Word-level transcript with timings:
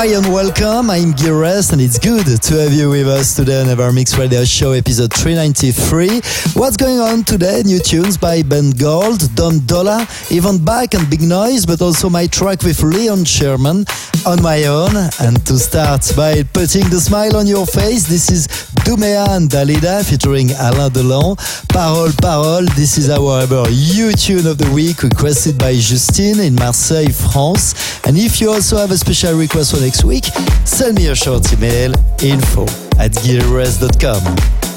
Hi 0.00 0.06
and 0.16 0.32
welcome. 0.32 0.88
I'm 0.88 1.12
Gil 1.12 1.44
Everest 1.44 1.74
and 1.74 1.82
it's 1.82 1.98
good 1.98 2.24
to 2.24 2.54
have 2.54 2.72
you 2.72 2.88
with 2.88 3.06
us 3.06 3.36
today 3.36 3.60
on 3.60 3.66
EverMix 3.66 4.16
Radio 4.16 4.46
Show 4.46 4.72
episode 4.72 5.12
393. 5.12 6.22
What's 6.58 6.78
going 6.78 7.00
on 7.00 7.22
today? 7.22 7.60
New 7.66 7.80
tunes 7.80 8.16
by 8.16 8.42
Ben 8.42 8.70
Gold, 8.70 9.20
Dom 9.34 9.58
Dolla, 9.66 10.08
Ivan 10.32 10.64
Bach 10.64 10.94
and 10.94 11.10
Big 11.10 11.20
Noise, 11.20 11.66
but 11.66 11.82
also 11.82 12.08
my 12.08 12.26
track 12.28 12.62
with 12.62 12.82
Leon 12.82 13.26
Sherman 13.26 13.84
on 14.24 14.40
my 14.40 14.64
own. 14.64 14.96
And 15.20 15.44
to 15.44 15.58
start 15.58 16.10
by 16.16 16.44
putting 16.44 16.88
the 16.88 16.98
smile 16.98 17.36
on 17.36 17.46
your 17.46 17.66
face, 17.66 18.06
this 18.06 18.30
is 18.30 18.48
Doumea 18.84 19.28
and 19.36 19.50
Dalida 19.50 20.02
featuring 20.08 20.50
Alain 20.52 20.90
Delon. 20.90 21.36
Parole, 21.68 22.12
Parole, 22.22 22.64
this 22.74 22.96
is 22.96 23.10
our 23.10 23.42
ever 23.42 23.64
U 23.68 24.12
tune 24.12 24.46
of 24.46 24.56
the 24.56 24.70
week 24.72 25.02
requested 25.02 25.58
by 25.58 25.74
Justine 25.74 26.40
in 26.40 26.54
Marseille, 26.54 27.12
France. 27.12 28.00
And 28.06 28.16
if 28.16 28.40
you 28.40 28.50
also 28.50 28.78
have 28.78 28.90
a 28.90 28.96
special 28.96 29.34
request 29.38 29.74
for 29.74 29.80
next 29.90 30.04
week, 30.04 30.24
send 30.64 30.96
me 30.96 31.08
a 31.08 31.14
short 31.16 31.52
email 31.52 31.92
info 32.22 32.62
at 33.00 33.10
gearrest.com. 33.24 34.69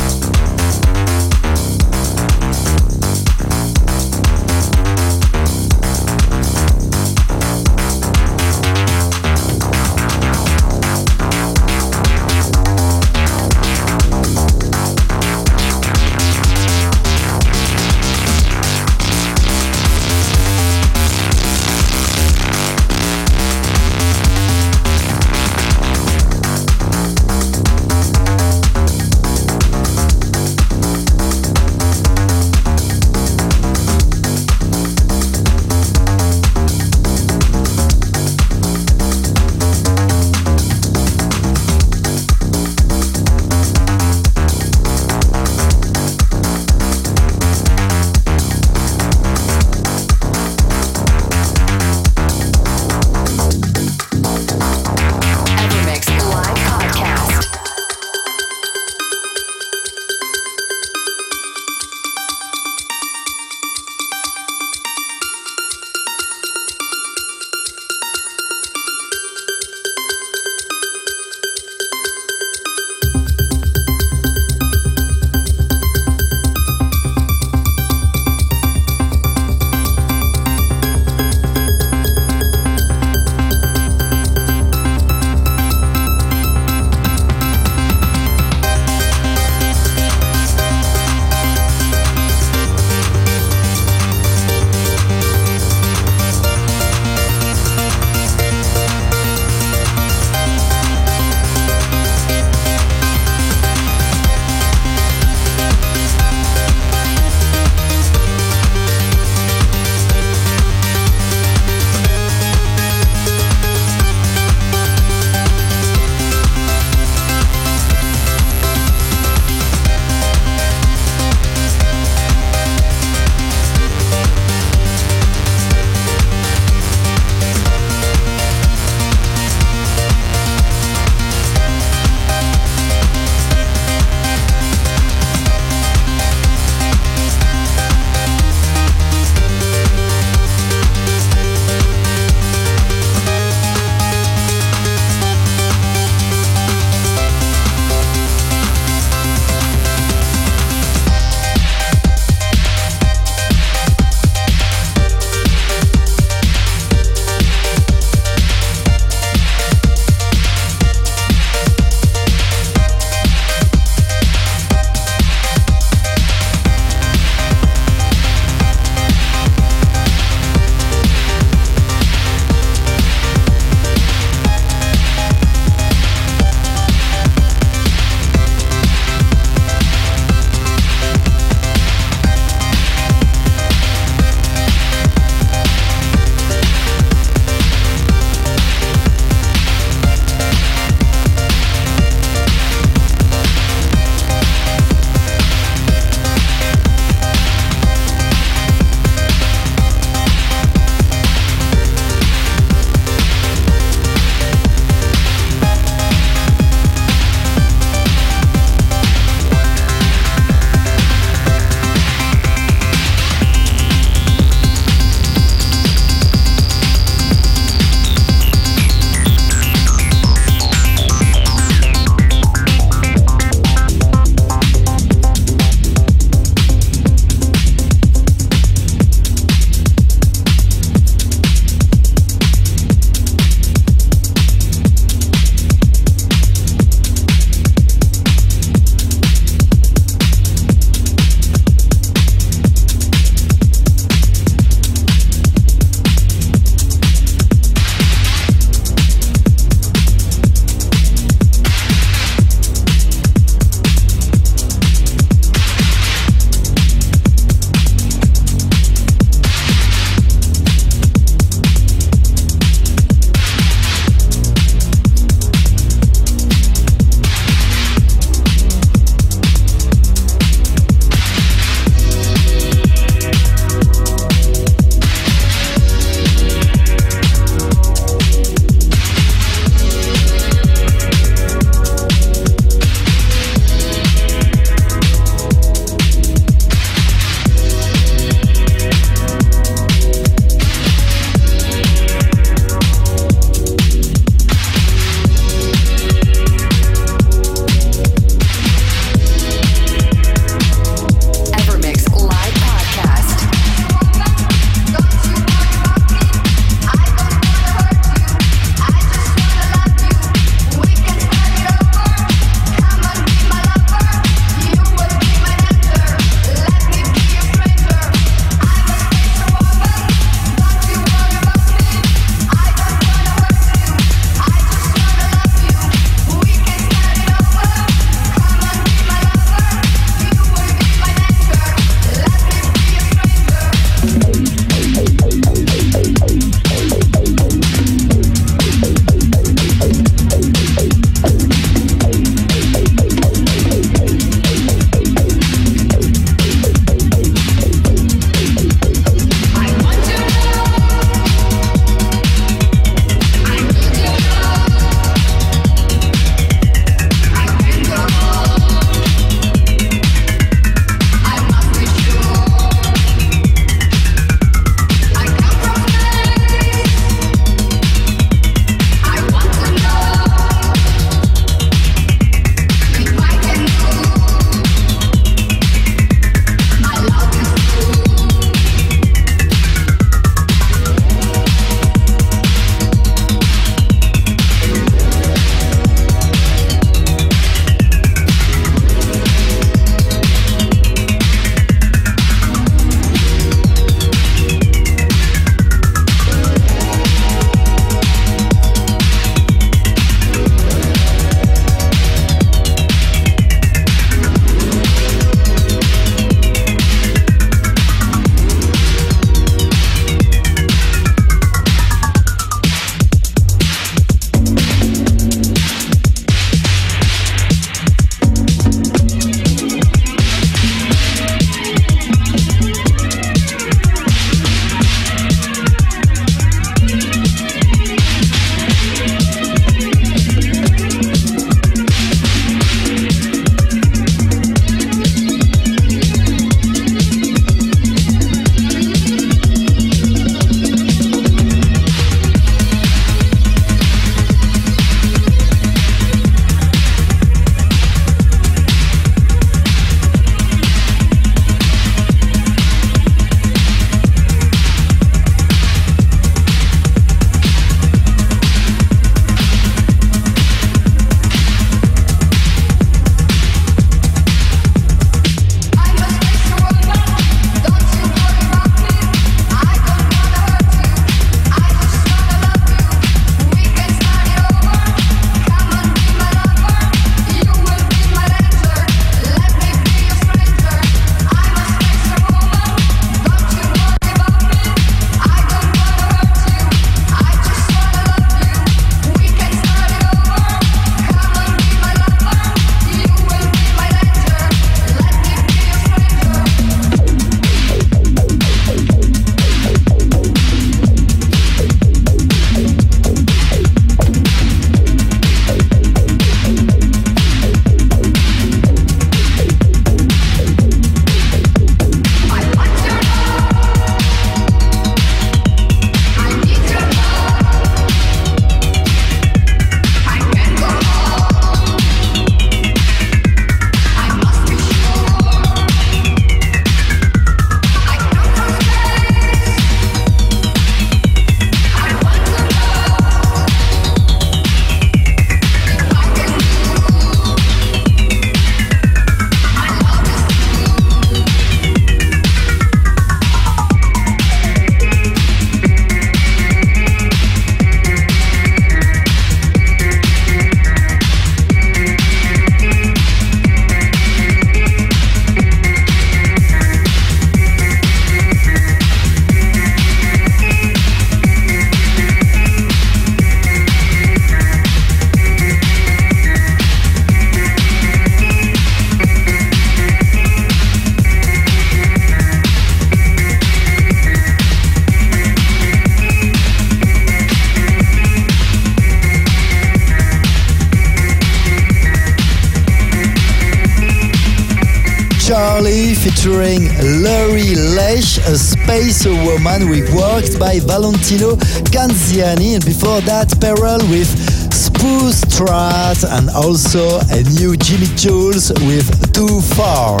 featuring 586.26 586.68
Laurie 587.02 587.54
Lesh, 587.54 588.18
a 588.18 588.36
space 588.36 589.06
woman. 589.06 589.62
Reworked 589.66 590.38
by 590.40 590.58
Valentino 590.60 591.36
Canziani, 591.70 592.54
and 592.54 592.64
before 592.64 593.00
that, 593.02 593.28
Perel 593.38 593.80
with 593.90 594.10
Spruce 594.56 595.20
Strat, 595.20 596.02
and 596.16 596.30
also 596.30 596.98
a 597.12 597.22
new 597.36 597.52
Jimi 597.56 597.92
Jules 598.00 598.50
with 598.64 599.12
Too 599.12 599.40
Far. 599.54 600.00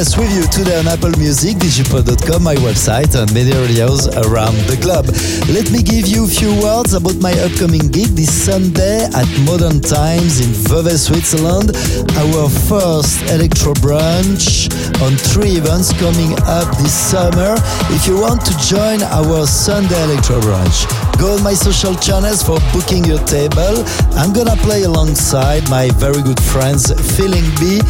With 0.00 0.32
you 0.34 0.42
today 0.48 0.78
on 0.78 0.88
Apple 0.88 1.12
Music, 1.18 1.56
digipod.com, 1.56 2.42
my 2.42 2.54
website, 2.56 3.14
and 3.14 3.32
many 3.32 3.52
radios 3.52 4.08
around 4.08 4.56
the 4.64 4.76
globe. 4.80 5.06
Let 5.52 5.70
me 5.70 5.82
give 5.82 6.08
you 6.08 6.24
a 6.24 6.28
few 6.28 6.50
words 6.60 6.94
about 6.94 7.16
my 7.20 7.32
upcoming 7.44 7.86
gig 7.92 8.16
this 8.16 8.32
Sunday 8.32 9.04
at 9.04 9.28
Modern 9.44 9.80
Times 9.80 10.40
in 10.40 10.50
Vevey, 10.66 10.96
Switzerland. 10.96 11.76
Our 12.16 12.48
first 12.66 13.22
electro 13.30 13.74
brunch 13.78 14.72
on 15.04 15.14
three 15.16 15.60
events 15.60 15.92
coming 16.00 16.32
up 16.48 16.66
this 16.78 16.94
summer. 16.94 17.54
If 17.92 18.08
you 18.08 18.18
want 18.18 18.40
to 18.46 18.54
join 18.58 19.02
our 19.04 19.46
Sunday 19.46 20.02
electro 20.04 20.40
brunch, 20.40 20.88
go 21.20 21.36
on 21.36 21.42
my 21.42 21.54
social 21.54 21.94
channels 21.94 22.42
for 22.42 22.58
booking 22.72 23.04
your 23.04 23.20
table. 23.28 23.69
I'm 24.18 24.32
gonna 24.32 24.56
play 24.56 24.82
alongside 24.82 25.68
my 25.70 25.90
very 25.94 26.22
good 26.22 26.40
friends 26.40 26.90
Feeling 27.16 27.44
B 27.60 27.80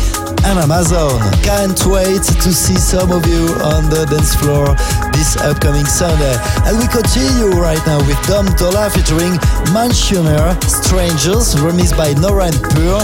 and 0.45 0.59
Amazon. 0.59 1.21
Can't 1.43 1.81
wait 1.87 2.23
to 2.23 2.53
see 2.53 2.77
some 2.77 3.11
of 3.13 3.27
you 3.27 3.49
on 3.65 3.89
the 3.89 4.05
dance 4.11 4.35
floor 4.35 4.77
this 5.13 5.37
upcoming 5.37 5.87
Sunday. 5.87 6.37
And 6.69 6.77
we 6.79 6.87
continue 6.89 7.57
right 7.59 7.81
now 7.87 7.99
with 8.05 8.21
Dom 8.27 8.47
Dolla 8.57 8.91
featuring 8.91 9.33
Mansionair 9.73 10.53
Strangers, 10.65 11.55
remixed 11.57 11.97
by 11.97 12.13
Nora 12.21 12.47
En 12.47 12.59
Pure. 12.77 13.01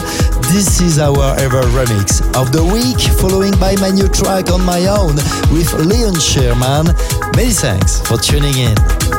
This 0.52 0.80
is 0.80 0.98
our 0.98 1.34
ever 1.40 1.62
remix 1.72 2.20
of 2.36 2.52
the 2.52 2.64
week, 2.64 3.00
following 3.20 3.56
by 3.58 3.74
my 3.76 3.90
new 3.90 4.08
track 4.08 4.50
on 4.50 4.62
my 4.64 4.86
own 4.86 5.16
with 5.48 5.72
Leon 5.74 6.20
Sherman. 6.20 6.92
Many 7.36 7.52
thanks 7.52 8.00
for 8.00 8.18
tuning 8.18 8.56
in. 8.58 9.15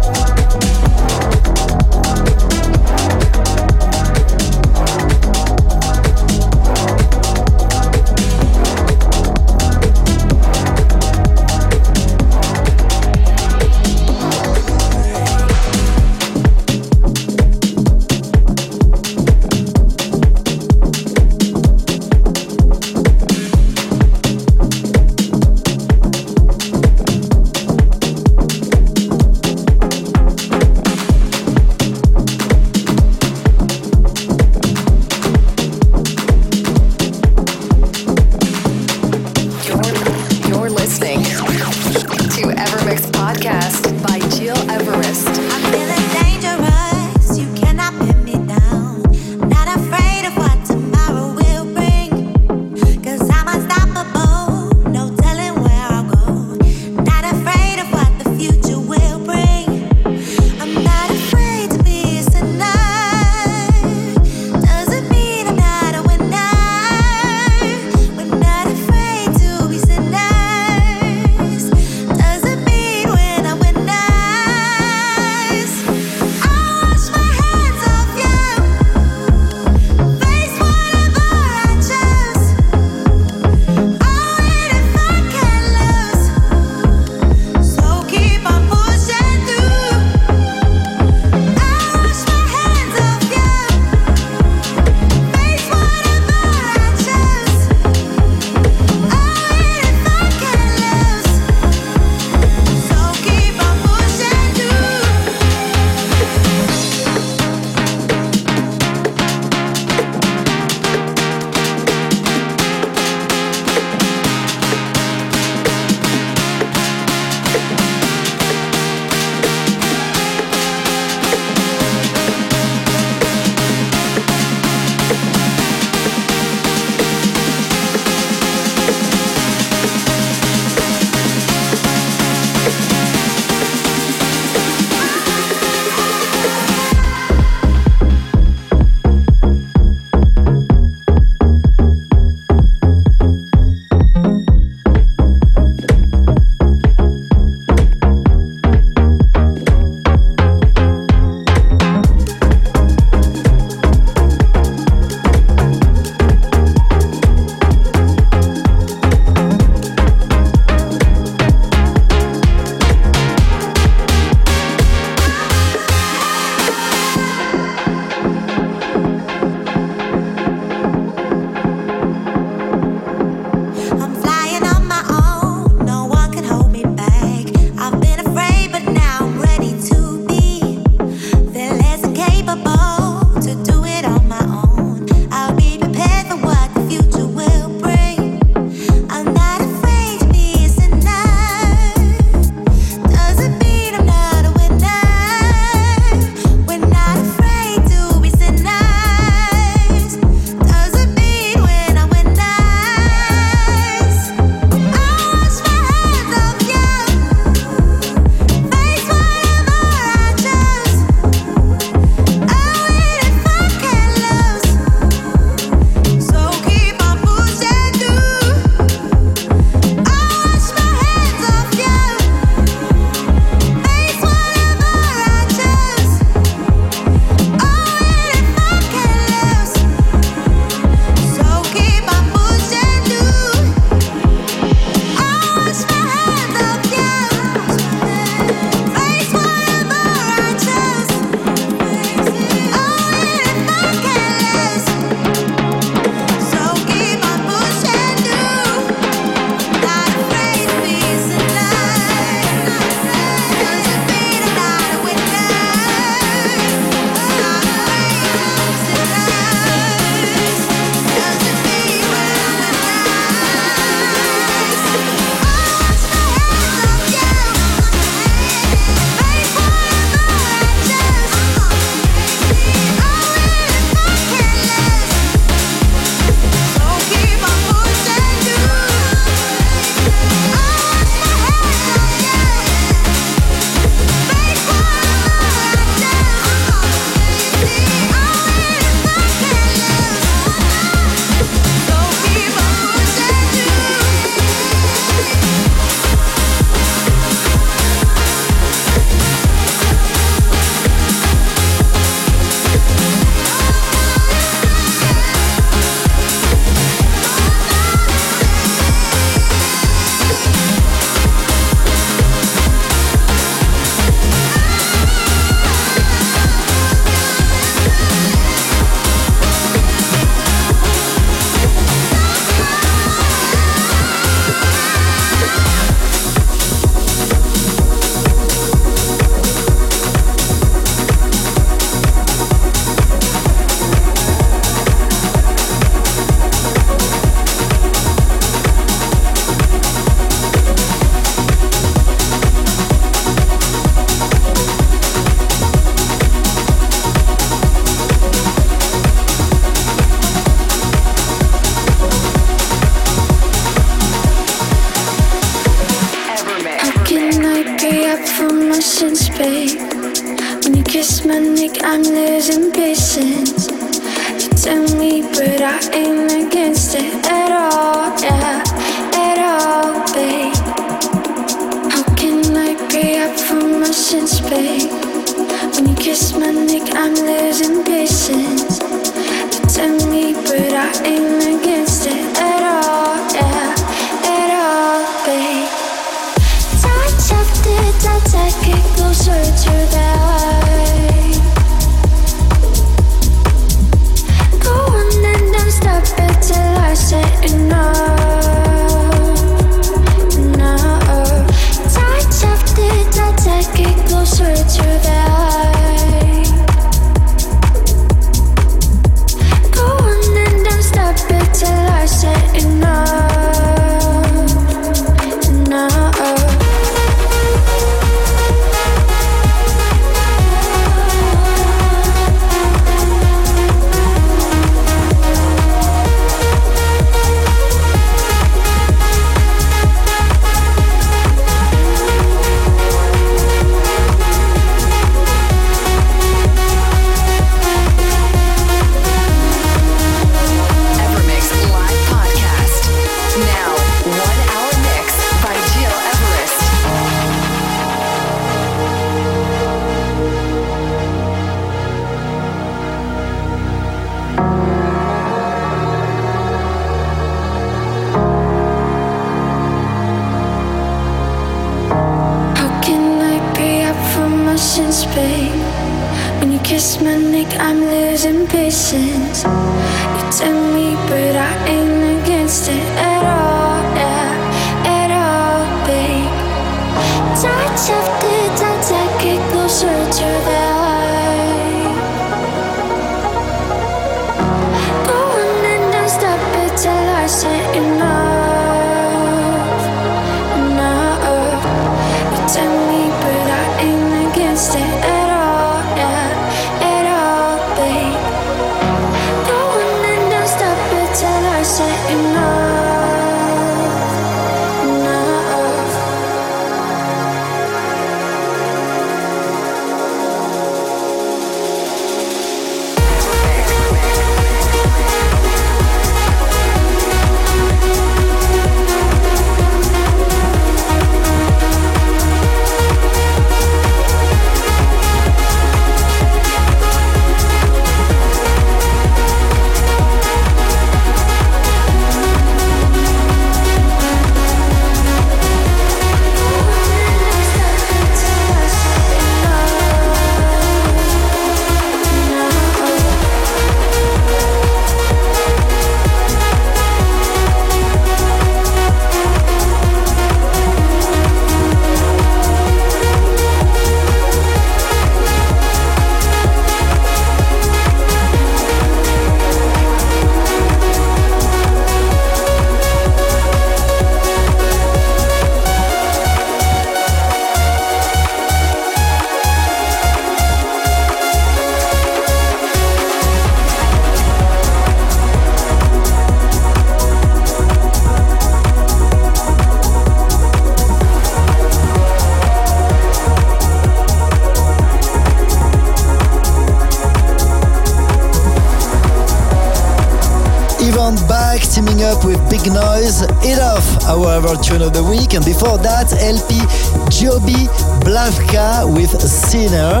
Lover 594.36 594.62
tune 594.62 594.82
of 594.82 594.92
the 594.92 595.02
week, 595.02 595.32
and 595.32 595.42
before 595.42 595.78
that, 595.78 596.12
LP 596.20 596.60
Giobbi 597.08 597.64
Blavka 598.06 598.86
with 598.94 599.10
Sinner. 599.20 600.00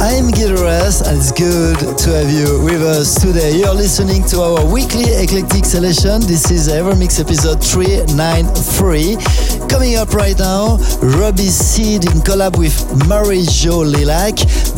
I'm 0.00 0.32
Gil 0.32 0.58
Everest 0.58 1.06
and 1.06 1.18
it's 1.18 1.30
good 1.30 1.96
to 1.98 2.10
have 2.10 2.28
you 2.28 2.60
with 2.64 2.82
us 2.82 3.14
today. 3.14 3.56
You're 3.56 3.72
listening 3.72 4.24
to 4.30 4.40
our 4.40 4.66
weekly 4.66 5.04
eclectic 5.04 5.64
selection. 5.64 6.20
This 6.22 6.50
is 6.50 6.66
Evermix 6.66 7.20
episode 7.20 7.62
393. 7.62 9.68
Coming 9.68 9.94
up 9.94 10.12
right 10.14 10.36
now, 10.36 10.78
Robbie 11.00 11.46
Seed 11.46 12.06
in 12.06 12.18
collab 12.26 12.58
with 12.58 12.74
Mary 13.08 13.44
Jo 13.48 13.78
Lilac. 13.78 14.34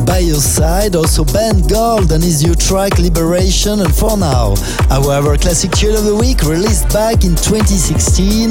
By 0.07 0.19
your 0.19 0.37
side, 0.37 0.97
also 0.97 1.25
Ben 1.25 1.67
Gold 1.67 2.13
and 2.13 2.23
his 2.23 2.45
new 2.45 2.55
track 2.55 2.99
Liberation. 2.99 3.81
And 3.81 3.95
for 3.95 4.19
now, 4.19 4.55
our 4.91 5.39
classic 5.39 5.73
tune 5.73 5.97
of 5.97 6.05
the 6.05 6.15
week 6.15 6.43
released 6.43 6.93
back 6.93 7.25
in 7.25 7.37
2016, 7.41 8.51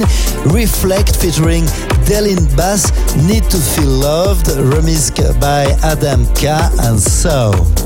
Reflekt 0.49 1.15
featuring 1.15 1.65
Delline 2.05 2.45
Bass, 2.55 2.91
Need 3.15 3.49
to 3.49 3.57
Feel 3.57 3.89
Loved, 3.89 4.45
remixed 4.47 5.39
by 5.41 5.65
Adam 5.83 6.25
K 6.35 6.47
and 6.83 6.99
So. 6.99 7.84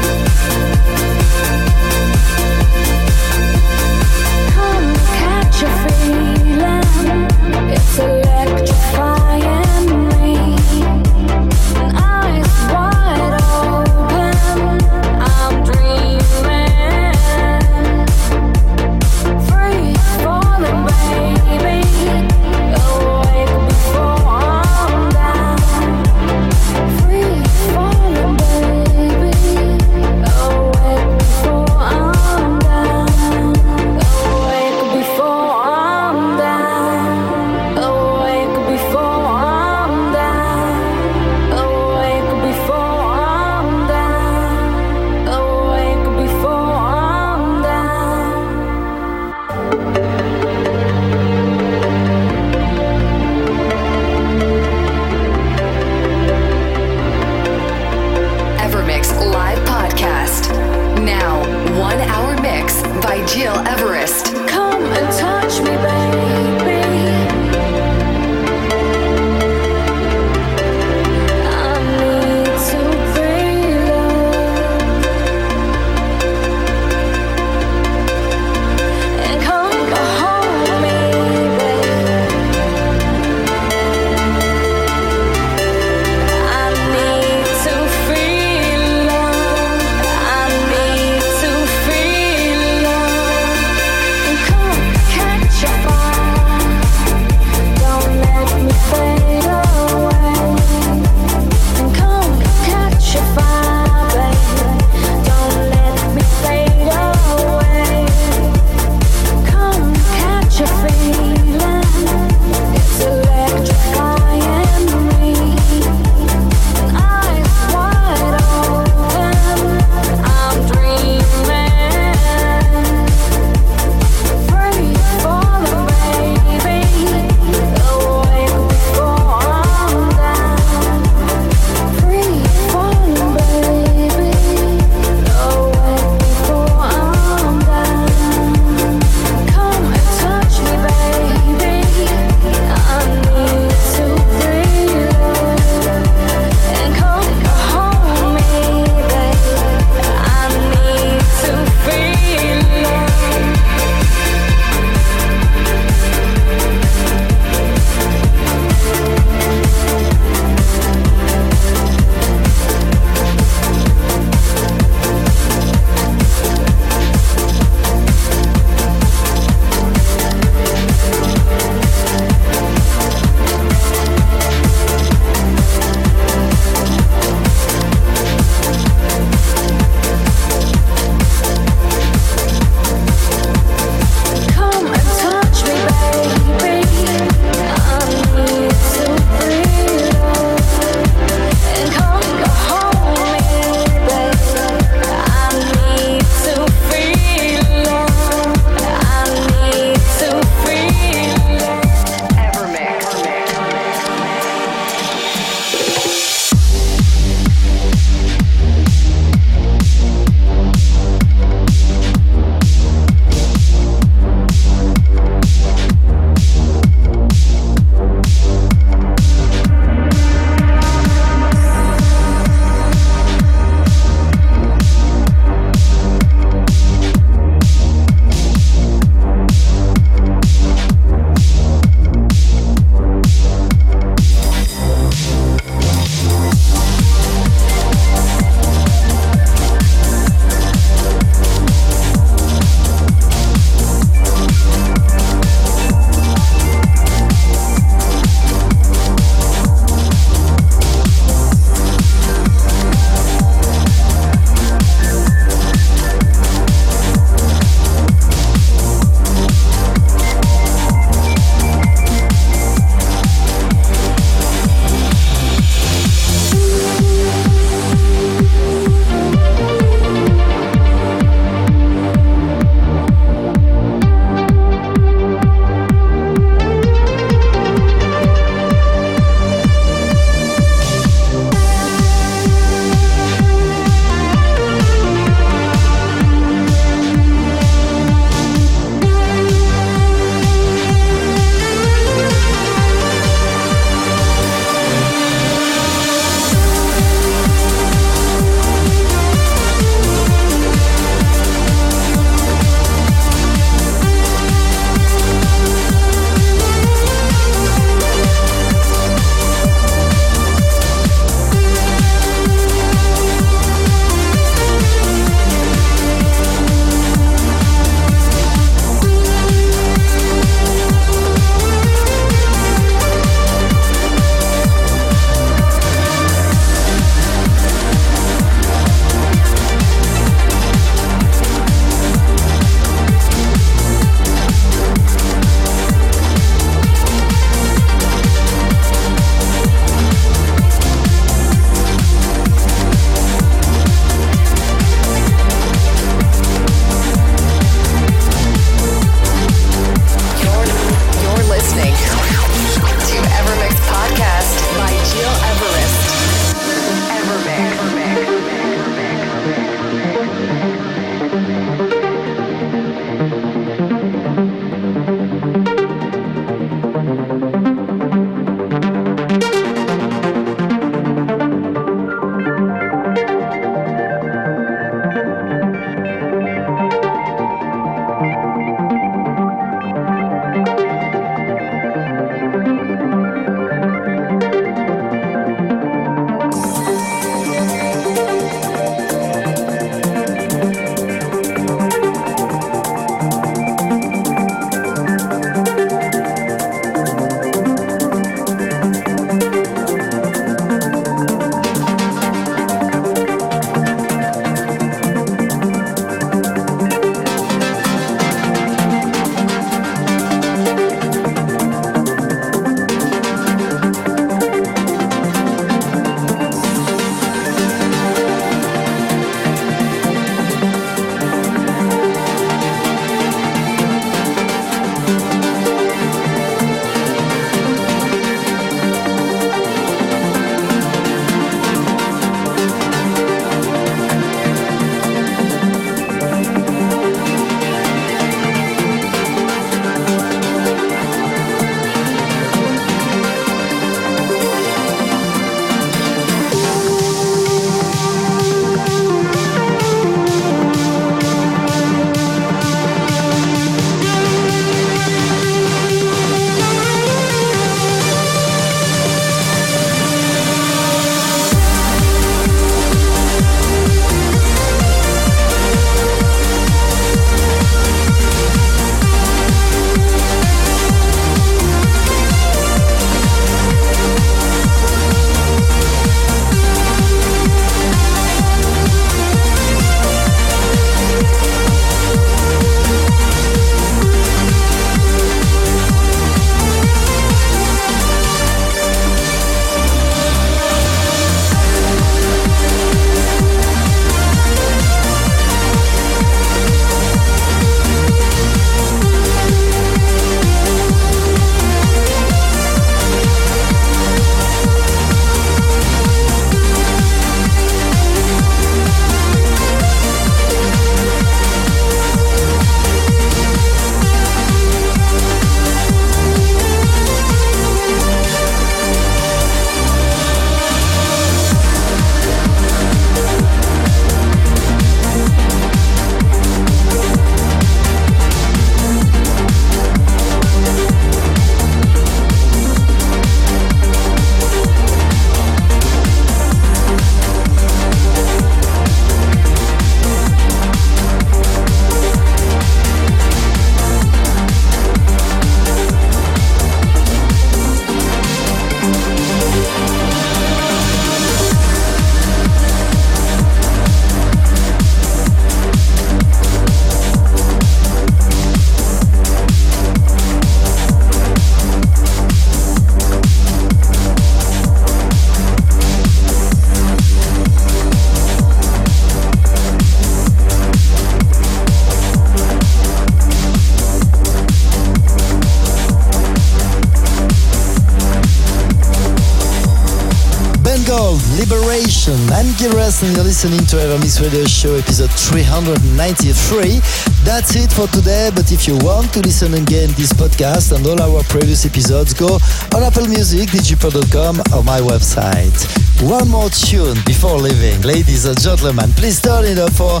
Liberation. 581.48 582.18
I'm 582.32 582.46
Gil 582.58 582.70
Everest 582.72 583.04
and 583.04 583.14
you're 583.14 583.24
listening 583.24 583.60
to 583.66 583.76
Evermix 583.76 584.20
Radio 584.20 584.44
Show 584.46 584.74
episode 584.74 585.10
393. 585.10 586.80
That's 587.22 587.54
it 587.54 587.70
for 587.70 587.86
today, 587.86 588.30
but 588.34 588.50
if 588.50 588.66
you 588.66 588.76
want 588.78 589.12
to 589.12 589.20
listen 589.20 589.54
again 589.54 589.90
this 589.94 590.12
podcast 590.12 590.74
and 590.74 590.84
all 590.86 591.00
our 591.00 591.22
previous 591.24 591.64
episodes, 591.64 592.14
go 592.14 592.38
on 592.74 592.82
Apple 592.82 593.06
Music, 593.06 593.48
digipod.com 593.50 594.40
or 594.54 594.64
my 594.64 594.80
website. 594.80 595.54
One 596.02 596.28
more 596.28 596.50
tune 596.50 596.98
before 597.06 597.38
leaving. 597.38 597.80
Ladies 597.82 598.24
and 598.24 598.38
gentlemen, 598.40 598.90
please 598.92 599.20
turn 599.20 599.44
it 599.44 599.58
up 599.58 599.72
for 599.72 600.00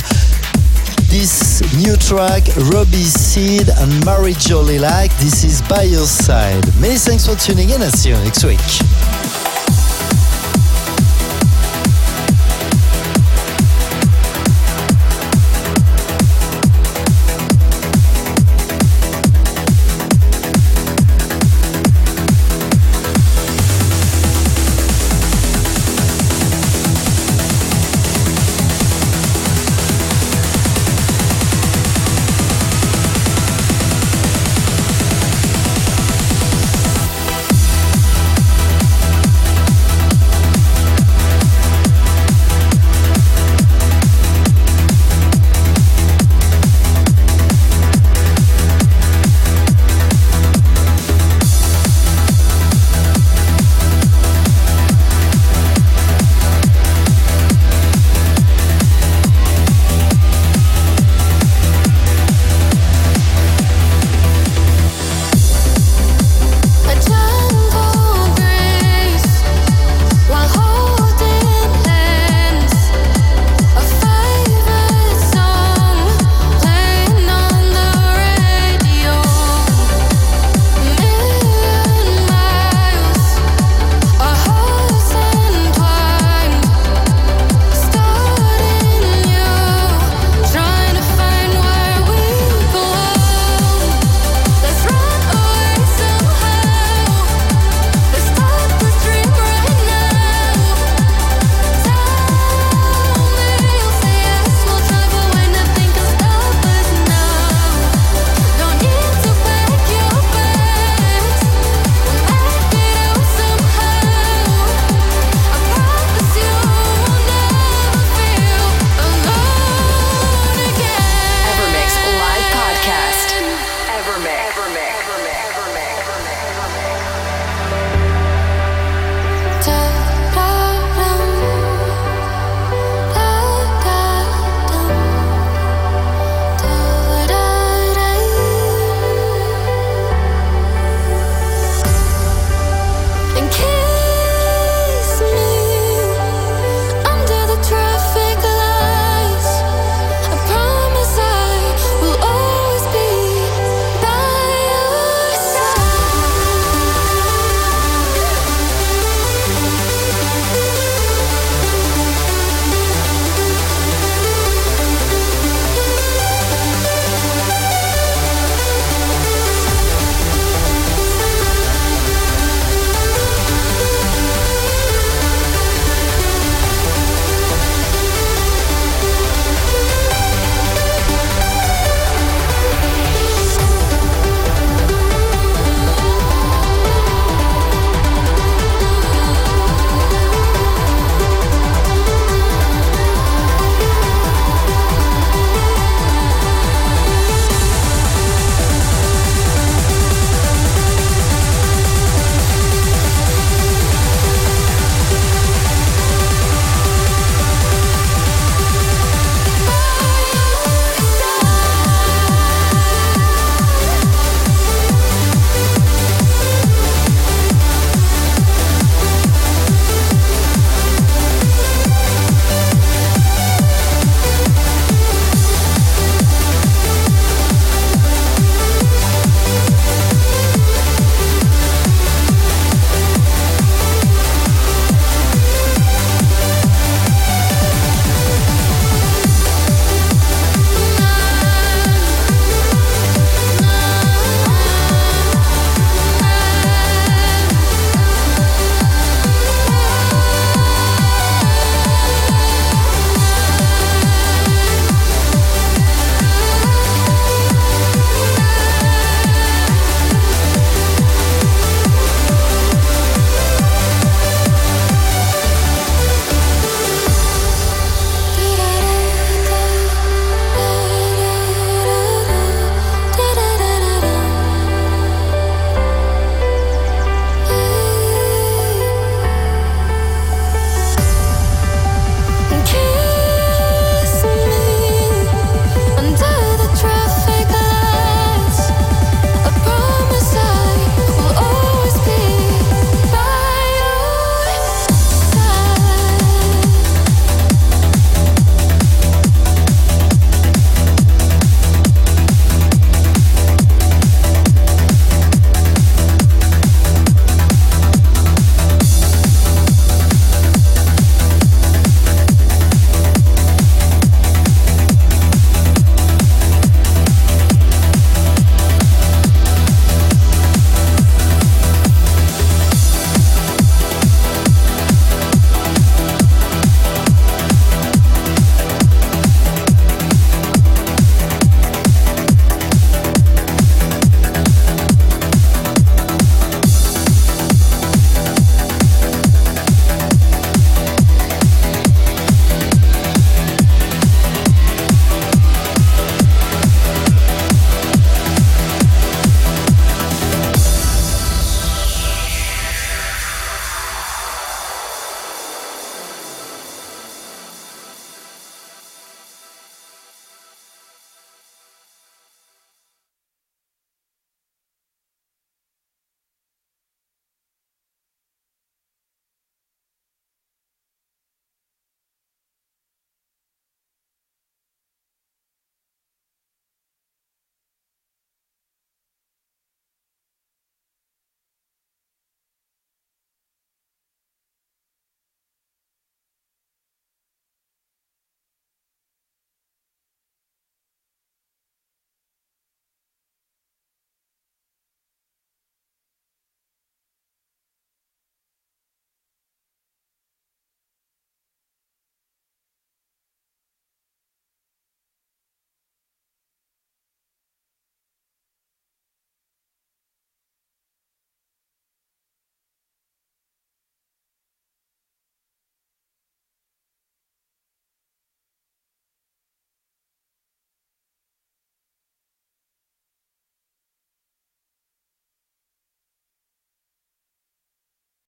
this 1.14 1.62
new 1.78 1.94
track, 1.96 2.42
Robbie 2.74 3.06
Seed 3.06 3.68
and 3.68 4.04
Mary 4.04 4.34
Jo 4.34 4.62
Lilac. 4.62 5.10
This 5.18 5.44
is 5.44 5.62
By 5.62 5.82
Your 5.82 6.06
Side. 6.06 6.66
Many 6.80 6.96
thanks 6.96 7.26
for 7.26 7.36
tuning 7.36 7.70
in 7.70 7.82
and 7.82 7.92
see 7.92 8.10
you 8.10 8.16
next 8.16 8.42
week. 8.42 9.25